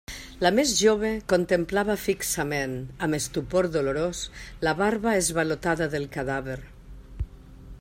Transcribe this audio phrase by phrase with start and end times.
[0.43, 2.73] La més jove contemplava fixament,
[3.07, 4.23] amb estupor dolorós,
[4.69, 6.59] la barba esvalotada del cadàver.